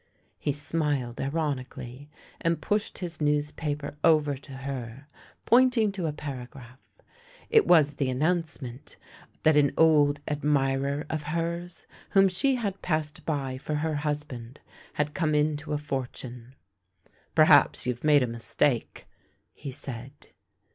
He 0.39 0.51
smiled 0.51 1.21
ironically 1.21 2.09
and 2.41 2.59
pushed 2.59 2.97
his 2.97 3.21
newspaper 3.21 3.95
over 4.03 4.33
to 4.35 4.51
her, 4.51 5.05
pointing 5.45 5.91
to 5.91 6.07
a 6.07 6.11
paragraph. 6.11 6.79
It 7.51 7.67
was 7.67 7.93
the 7.93 8.09
announcement 8.09 8.97
that 9.43 9.55
an 9.55 9.71
old 9.77 10.19
admirer 10.27 11.05
of 11.07 11.21
hers 11.21 11.85
whom 12.09 12.29
she 12.29 12.55
had 12.55 12.81
passed 12.81 13.23
by 13.27 13.59
for 13.59 13.75
her 13.75 13.93
husband, 13.93 14.59
had 14.93 15.13
come 15.13 15.35
into 15.35 15.71
a 15.71 15.77
fortune." 15.77 16.55
Perhaps 17.35 17.85
you've 17.85 18.03
made 18.03 18.23
a 18.23 18.27
mistake," 18.27 19.05
he 19.53 19.69
said. 19.69 20.29